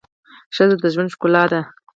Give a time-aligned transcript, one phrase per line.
[0.55, 1.61] ښځه د ژوند ښکلا ده.